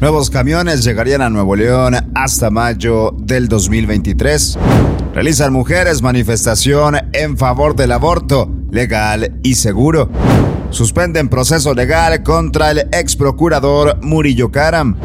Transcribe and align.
Nuevos 0.00 0.30
camiones 0.30 0.84
llegarían 0.84 1.22
a 1.22 1.28
Nuevo 1.28 1.56
León 1.56 1.96
hasta 2.14 2.50
mayo 2.50 3.12
del 3.18 3.48
2023. 3.48 4.56
Realizan 5.12 5.52
mujeres 5.52 6.02
manifestación 6.02 6.96
en 7.12 7.36
favor 7.36 7.74
del 7.74 7.90
aborto 7.90 8.48
legal 8.70 9.40
y 9.42 9.56
seguro. 9.56 10.08
Suspenden 10.70 11.28
proceso 11.28 11.74
legal 11.74 12.22
contra 12.22 12.70
el 12.70 12.86
ex 12.92 13.16
procurador 13.16 13.98
Murillo 14.00 14.52
Karam. 14.52 14.96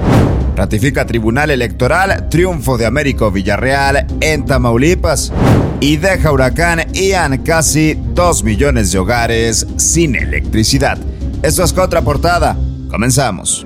Ratifica 0.55 1.07
Tribunal 1.07 1.50
Electoral 1.50 2.30
triunfo 2.30 2.78
de 2.78 2.86
Américo 2.86 3.32
Villarreal 3.32 4.05
en 4.21 4.46
Tamaulipas. 4.46 5.34
Y 5.80 5.98
deja 5.98 6.32
huracán 6.32 6.94
Ian 6.94 7.39
casi 7.39 7.98
2 8.14 8.44
millones 8.44 8.91
de 8.91 9.00
hogares 9.00 9.66
sin 9.78 10.16
electricidad. 10.16 11.00
Esto 11.41 11.64
es 11.64 11.73
Contraportada. 11.73 12.55
Comenzamos. 12.91 13.66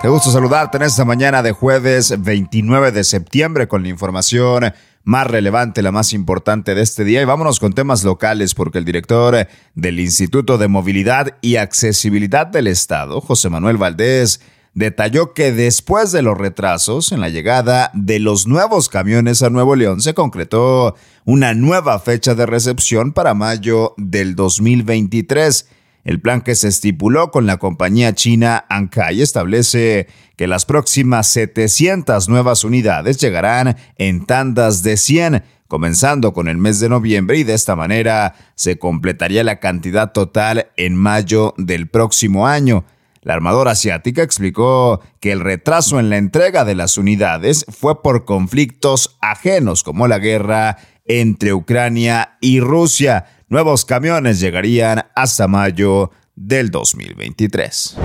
Qué 0.00 0.08
gusto 0.08 0.30
saludarte 0.30 0.78
en 0.78 0.84
esta 0.84 1.04
mañana 1.04 1.42
de 1.42 1.52
jueves 1.52 2.14
29 2.18 2.90
de 2.90 3.04
septiembre 3.04 3.68
con 3.68 3.82
la 3.82 3.90
información 3.90 4.72
más 5.04 5.26
relevante, 5.26 5.82
la 5.82 5.92
más 5.92 6.14
importante 6.14 6.74
de 6.74 6.80
este 6.80 7.04
día. 7.04 7.20
Y 7.20 7.26
vámonos 7.26 7.60
con 7.60 7.74
temas 7.74 8.02
locales 8.02 8.54
porque 8.54 8.78
el 8.78 8.86
director 8.86 9.46
del 9.74 10.00
Instituto 10.00 10.56
de 10.56 10.68
Movilidad 10.68 11.36
y 11.42 11.56
Accesibilidad 11.56 12.46
del 12.46 12.68
Estado, 12.68 13.20
José 13.20 13.50
Manuel 13.50 13.76
Valdés, 13.76 14.40
detalló 14.72 15.34
que 15.34 15.52
después 15.52 16.12
de 16.12 16.22
los 16.22 16.38
retrasos 16.38 17.12
en 17.12 17.20
la 17.20 17.28
llegada 17.28 17.90
de 17.92 18.20
los 18.20 18.46
nuevos 18.46 18.88
camiones 18.88 19.42
a 19.42 19.50
Nuevo 19.50 19.76
León 19.76 20.00
se 20.00 20.14
concretó 20.14 20.94
una 21.26 21.52
nueva 21.52 21.98
fecha 21.98 22.34
de 22.34 22.46
recepción 22.46 23.12
para 23.12 23.34
mayo 23.34 23.92
del 23.98 24.34
2023 24.34 25.68
el 26.04 26.20
plan 26.20 26.40
que 26.40 26.54
se 26.54 26.68
estipuló 26.68 27.30
con 27.30 27.46
la 27.46 27.58
compañía 27.58 28.14
china 28.14 28.64
Ankai 28.68 29.20
establece 29.20 30.08
que 30.36 30.46
las 30.46 30.64
próximas 30.64 31.26
700 31.28 32.28
nuevas 32.28 32.64
unidades 32.64 33.18
llegarán 33.18 33.76
en 33.96 34.24
tandas 34.24 34.82
de 34.82 34.96
100, 34.96 35.42
comenzando 35.68 36.32
con 36.32 36.48
el 36.48 36.56
mes 36.56 36.80
de 36.80 36.88
noviembre 36.88 37.38
y 37.38 37.44
de 37.44 37.54
esta 37.54 37.76
manera 37.76 38.34
se 38.54 38.78
completaría 38.78 39.44
la 39.44 39.60
cantidad 39.60 40.12
total 40.12 40.68
en 40.76 40.96
mayo 40.96 41.54
del 41.58 41.88
próximo 41.88 42.46
año. 42.46 42.84
La 43.22 43.34
armadora 43.34 43.72
asiática 43.72 44.22
explicó 44.22 45.02
que 45.20 45.30
el 45.30 45.40
retraso 45.40 46.00
en 46.00 46.08
la 46.08 46.16
entrega 46.16 46.64
de 46.64 46.74
las 46.74 46.96
unidades 46.96 47.66
fue 47.68 48.02
por 48.02 48.24
conflictos 48.24 49.18
ajenos 49.20 49.82
como 49.82 50.08
la 50.08 50.18
guerra 50.18 50.78
entre 51.04 51.52
Ucrania 51.52 52.38
y 52.40 52.60
Rusia. 52.60 53.26
Nuevos 53.50 53.84
camiones 53.84 54.38
llegarían 54.38 55.06
hasta 55.16 55.48
mayo 55.48 56.12
del 56.36 56.70
2023. 56.70 57.96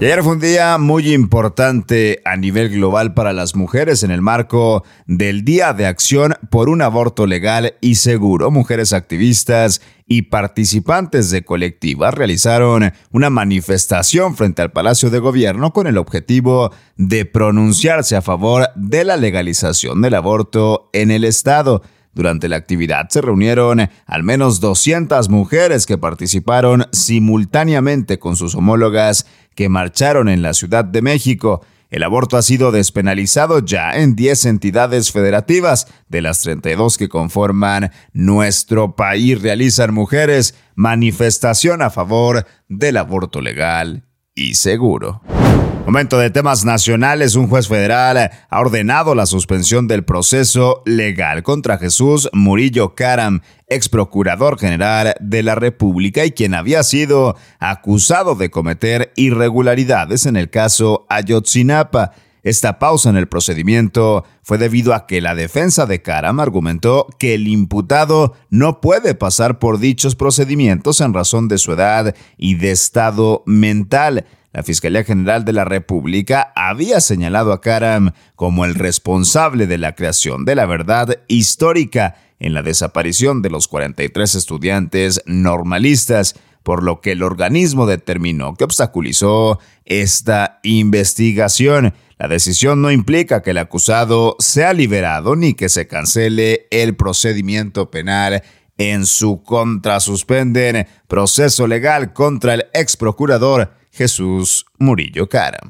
Y 0.00 0.04
ayer 0.04 0.22
fue 0.22 0.34
un 0.34 0.38
día 0.38 0.78
muy 0.78 1.12
importante 1.12 2.22
a 2.24 2.36
nivel 2.36 2.68
global 2.68 3.12
para 3.12 3.32
las 3.32 3.56
mujeres 3.56 4.04
en 4.04 4.12
el 4.12 4.22
marco 4.22 4.84
del 5.06 5.44
Día 5.44 5.72
de 5.72 5.86
Acción 5.86 6.34
por 6.48 6.68
un 6.68 6.80
Aborto 6.80 7.26
Legal 7.26 7.74
y 7.80 7.96
Seguro. 7.96 8.52
Mujeres 8.52 8.92
activistas 8.92 9.80
y 10.06 10.22
participantes 10.22 11.28
de 11.32 11.44
colectivas 11.44 12.14
realizaron 12.14 12.92
una 13.10 13.30
manifestación 13.30 14.36
frente 14.36 14.62
al 14.62 14.70
Palacio 14.70 15.10
de 15.10 15.18
Gobierno 15.18 15.72
con 15.72 15.88
el 15.88 15.98
objetivo 15.98 16.70
de 16.96 17.24
pronunciarse 17.24 18.14
a 18.14 18.22
favor 18.22 18.68
de 18.76 19.02
la 19.02 19.16
legalización 19.16 20.02
del 20.02 20.14
aborto 20.14 20.88
en 20.92 21.10
el 21.10 21.24
Estado. 21.24 21.82
Durante 22.14 22.48
la 22.48 22.56
actividad 22.56 23.08
se 23.08 23.20
reunieron 23.20 23.88
al 24.06 24.22
menos 24.22 24.60
200 24.60 25.28
mujeres 25.28 25.86
que 25.86 25.98
participaron 25.98 26.86
simultáneamente 26.92 28.18
con 28.18 28.36
sus 28.36 28.54
homólogas 28.54 29.26
que 29.54 29.68
marcharon 29.68 30.28
en 30.28 30.42
la 30.42 30.54
Ciudad 30.54 30.84
de 30.84 31.02
México. 31.02 31.62
El 31.90 32.02
aborto 32.02 32.36
ha 32.36 32.42
sido 32.42 32.72
despenalizado 32.72 33.60
ya 33.60 33.96
en 33.96 34.16
10 34.16 34.46
entidades 34.46 35.12
federativas. 35.12 35.86
De 36.08 36.22
las 36.22 36.40
32 36.40 36.98
que 36.98 37.08
conforman 37.08 37.92
nuestro 38.12 38.96
país 38.96 39.40
realizan 39.42 39.94
mujeres 39.94 40.56
manifestación 40.74 41.82
a 41.82 41.90
favor 41.90 42.46
del 42.68 42.96
aborto 42.96 43.40
legal 43.40 44.04
y 44.34 44.54
seguro. 44.54 45.22
Momento 45.84 46.18
de 46.18 46.30
temas 46.30 46.64
nacionales, 46.64 47.34
un 47.34 47.46
juez 47.46 47.68
federal 47.68 48.30
ha 48.48 48.60
ordenado 48.60 49.14
la 49.14 49.26
suspensión 49.26 49.86
del 49.86 50.02
proceso 50.02 50.82
legal 50.86 51.42
contra 51.42 51.76
Jesús 51.76 52.30
Murillo 52.32 52.94
Caram, 52.94 53.42
ex 53.68 53.90
procurador 53.90 54.58
general 54.58 55.14
de 55.20 55.42
la 55.42 55.54
República 55.54 56.24
y 56.24 56.32
quien 56.32 56.54
había 56.54 56.82
sido 56.84 57.36
acusado 57.58 58.34
de 58.34 58.50
cometer 58.50 59.12
irregularidades 59.14 60.24
en 60.24 60.36
el 60.36 60.48
caso 60.48 61.04
Ayotzinapa. 61.10 62.12
Esta 62.44 62.78
pausa 62.78 63.08
en 63.08 63.16
el 63.16 63.26
procedimiento 63.26 64.24
fue 64.42 64.58
debido 64.58 64.92
a 64.92 65.06
que 65.06 65.22
la 65.22 65.34
defensa 65.34 65.86
de 65.86 66.02
Karam 66.02 66.40
argumentó 66.40 67.08
que 67.18 67.34
el 67.34 67.48
imputado 67.48 68.34
no 68.50 68.82
puede 68.82 69.14
pasar 69.14 69.58
por 69.58 69.78
dichos 69.78 70.14
procedimientos 70.14 71.00
en 71.00 71.14
razón 71.14 71.48
de 71.48 71.56
su 71.56 71.72
edad 71.72 72.14
y 72.36 72.56
de 72.56 72.70
estado 72.70 73.42
mental. 73.46 74.26
La 74.52 74.62
Fiscalía 74.62 75.04
General 75.04 75.46
de 75.46 75.54
la 75.54 75.64
República 75.64 76.52
había 76.54 77.00
señalado 77.00 77.50
a 77.50 77.62
Karam 77.62 78.12
como 78.36 78.66
el 78.66 78.74
responsable 78.74 79.66
de 79.66 79.78
la 79.78 79.94
creación 79.94 80.44
de 80.44 80.54
la 80.54 80.66
verdad 80.66 81.16
histórica 81.28 82.16
en 82.38 82.52
la 82.52 82.62
desaparición 82.62 83.40
de 83.40 83.48
los 83.48 83.68
43 83.68 84.34
estudiantes 84.34 85.22
normalistas, 85.24 86.34
por 86.64 86.82
lo 86.82 87.00
que 87.00 87.12
el 87.12 87.22
organismo 87.22 87.86
determinó 87.86 88.54
que 88.54 88.64
obstaculizó 88.64 89.60
esta 89.84 90.58
investigación. 90.64 91.94
La 92.18 92.26
decisión 92.26 92.82
no 92.82 92.90
implica 92.90 93.42
que 93.42 93.50
el 93.50 93.58
acusado 93.58 94.34
sea 94.40 94.72
liberado 94.72 95.36
ni 95.36 95.54
que 95.54 95.68
se 95.68 95.86
cancele 95.86 96.66
el 96.70 96.96
procedimiento 96.96 97.90
penal 97.90 98.42
en 98.78 99.06
su 99.06 99.42
contra. 99.42 100.00
Suspenden 100.00 100.88
proceso 101.06 101.66
legal 101.68 102.12
contra 102.12 102.54
el 102.54 102.66
ex 102.72 102.96
procurador 102.96 103.70
Jesús 103.92 104.66
Murillo 104.78 105.28
Cara. 105.28 105.60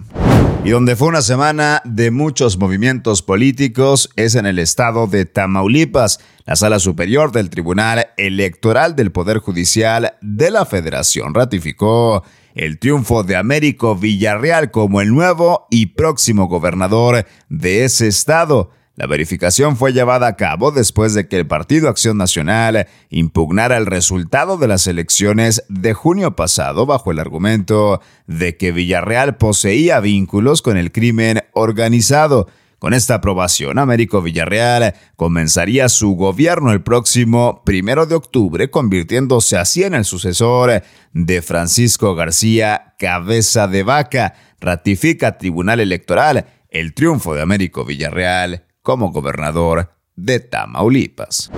Y 0.64 0.70
donde 0.70 0.96
fue 0.96 1.08
una 1.08 1.20
semana 1.20 1.82
de 1.84 2.10
muchos 2.10 2.56
movimientos 2.56 3.20
políticos 3.20 4.08
es 4.16 4.34
en 4.34 4.46
el 4.46 4.58
estado 4.58 5.06
de 5.06 5.26
Tamaulipas. 5.26 6.20
La 6.46 6.56
Sala 6.56 6.78
Superior 6.78 7.32
del 7.32 7.50
Tribunal 7.50 8.06
Electoral 8.16 8.96
del 8.96 9.12
Poder 9.12 9.40
Judicial 9.40 10.14
de 10.22 10.50
la 10.50 10.64
Federación 10.64 11.34
ratificó 11.34 12.24
el 12.54 12.78
triunfo 12.78 13.24
de 13.24 13.36
Américo 13.36 13.94
Villarreal 13.94 14.70
como 14.70 15.02
el 15.02 15.10
nuevo 15.10 15.66
y 15.70 15.86
próximo 15.86 16.48
gobernador 16.48 17.26
de 17.50 17.84
ese 17.84 18.06
estado. 18.06 18.70
La 18.96 19.08
verificación 19.08 19.76
fue 19.76 19.92
llevada 19.92 20.28
a 20.28 20.36
cabo 20.36 20.70
después 20.70 21.14
de 21.14 21.26
que 21.26 21.36
el 21.36 21.48
Partido 21.48 21.88
Acción 21.88 22.16
Nacional 22.16 22.86
impugnara 23.10 23.76
el 23.76 23.86
resultado 23.86 24.56
de 24.56 24.68
las 24.68 24.86
elecciones 24.86 25.64
de 25.68 25.94
junio 25.94 26.36
pasado 26.36 26.86
bajo 26.86 27.10
el 27.10 27.18
argumento 27.18 28.00
de 28.28 28.56
que 28.56 28.70
Villarreal 28.70 29.36
poseía 29.36 29.98
vínculos 29.98 30.62
con 30.62 30.76
el 30.76 30.92
crimen 30.92 31.42
organizado. 31.54 32.46
Con 32.78 32.94
esta 32.94 33.14
aprobación, 33.14 33.80
Américo 33.80 34.22
Villarreal 34.22 34.94
comenzaría 35.16 35.88
su 35.88 36.14
gobierno 36.14 36.70
el 36.70 36.82
próximo 36.82 37.62
primero 37.64 38.06
de 38.06 38.14
octubre, 38.14 38.70
convirtiéndose 38.70 39.56
así 39.56 39.82
en 39.82 39.94
el 39.94 40.04
sucesor 40.04 40.82
de 41.12 41.42
Francisco 41.42 42.14
García 42.14 42.94
Cabeza 43.00 43.66
de 43.66 43.82
Vaca. 43.82 44.34
Ratifica 44.60 45.36
Tribunal 45.36 45.80
Electoral 45.80 46.46
el 46.70 46.92
triunfo 46.92 47.34
de 47.34 47.42
Américo 47.42 47.84
Villarreal 47.84 48.64
como 48.84 49.10
gobernador 49.10 49.90
de 50.14 50.38
Tamaulipas. 50.38 51.50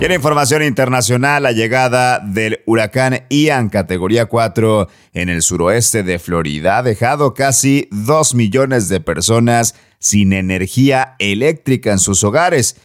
Y 0.00 0.06
en 0.06 0.12
información 0.12 0.62
internacional, 0.62 1.42
la 1.42 1.52
llegada 1.52 2.20
del 2.20 2.60
huracán 2.64 3.20
Ian 3.28 3.68
categoría 3.68 4.24
4 4.24 4.88
en 5.12 5.28
el 5.28 5.42
suroeste 5.42 6.02
de 6.02 6.18
Florida 6.18 6.78
ha 6.78 6.82
dejado 6.82 7.34
casi 7.34 7.86
2 7.92 8.34
millones 8.34 8.88
de 8.88 9.00
personas 9.00 9.74
sin 9.98 10.32
energía 10.32 11.16
eléctrica 11.18 11.92
en 11.92 11.98
sus 11.98 12.24
hogares. 12.24 12.80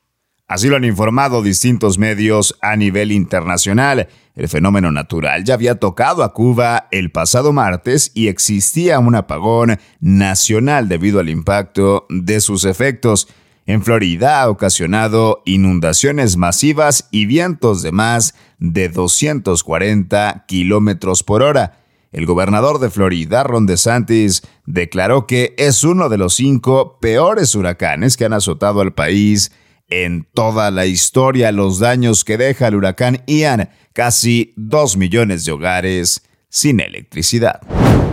Así 0.46 0.68
lo 0.68 0.76
han 0.76 0.84
informado 0.84 1.42
distintos 1.42 1.98
medios 1.98 2.58
a 2.62 2.76
nivel 2.76 3.14
internacional. 3.14 4.10
El 4.36 4.50
fenómeno 4.50 4.92
natural 4.92 5.46
ya 5.46 5.54
había 5.54 5.80
tocado 5.80 6.22
a 6.22 6.34
Cuba 6.34 6.90
el 6.92 7.12
pasado 7.12 7.54
martes 7.54 8.12
y 8.14 8.28
existía 8.28 9.00
un 9.00 9.16
apagón 9.16 9.80
nacional 10.02 10.90
debido 10.90 11.22
al 11.22 11.30
impacto 11.30 12.06
de 12.10 12.42
sus 12.42 12.66
efectos 12.66 13.30
en 13.66 13.84
Florida 13.84 14.42
ha 14.42 14.50
ocasionado 14.50 15.42
inundaciones 15.46 16.38
masivas 16.38 17.08
y 17.12 17.26
vientos 17.26 17.82
de 17.82 17.92
más 17.92 18.36
de 18.60 18.90
240 18.90 20.46
kilómetros 20.48 21.24
por 21.24 21.42
hora. 21.42 21.80
El 22.12 22.26
gobernador 22.26 22.80
de 22.80 22.90
Florida, 22.90 23.44
Ron 23.44 23.66
DeSantis, 23.66 24.44
declaró 24.66 25.28
que 25.28 25.54
es 25.58 25.84
uno 25.84 26.08
de 26.10 26.18
los 26.18 26.36
cinco 26.36 27.00
peores 27.02 27.56
huracanes 27.56 28.16
que 28.16 28.26
han 28.26 28.34
azotado 28.34 28.82
al 28.82 28.94
país 28.94 29.52
en 29.90 30.28
toda 30.34 30.72
la 30.72 30.86
historia. 30.86 31.52
Los 31.52 31.80
daños 31.80 32.24
que 32.24 32.38
deja 32.38 32.68
el 32.68 32.76
huracán 32.76 33.24
Ian, 33.28 33.70
casi 33.94 34.54
dos 34.56 34.96
millones 34.96 35.44
de 35.44 35.52
hogares 35.52 36.24
sin 36.50 36.80
electricidad. 36.80 37.60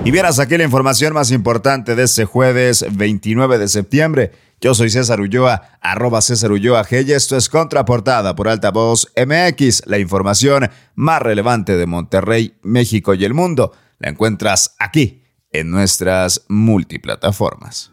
Y 0.05 0.11
vieras 0.11 0.41
aquí 0.41 0.59
la 0.59 0.65
información 0.65 1.15
más 1.15 1.31
importante 1.31 1.95
de 1.95 2.03
este 2.03 2.25
jueves 2.25 2.85
29 2.91 3.59
de 3.59 3.69
septiembre. 3.69 4.33
Yo 4.63 4.75
soy 4.75 4.91
César 4.91 5.21
Ulloa, 5.21 5.77
arroba 5.81 6.21
César 6.21 6.53
Ulloa 6.53 6.85
G 6.85 7.05
y 7.05 7.13
esto 7.15 7.37
es 7.37 7.49
Contraportada 7.49 8.37
por 8.37 8.49
Altavoz 8.49 9.09
MX, 9.17 9.83
la 9.87 9.99
información 9.99 10.71
más 10.95 11.21
relevante 11.21 11.77
de 11.77 11.85
Monterrey, 11.87 12.55
México 12.63 13.13
y 13.15 13.25
el 13.25 13.35
mundo. 13.35 13.73
La 13.99 14.11
encuentras 14.11 14.77
aquí, 14.79 15.25
en 15.51 15.73
nuestras 15.73 16.45
multiplataformas. 16.49 17.91